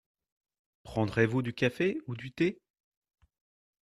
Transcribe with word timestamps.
Prendrez-vous 0.81 1.43
du 1.43 1.53
café 1.53 1.99
ou 2.07 2.15
du 2.15 2.31
thé? 2.31 2.59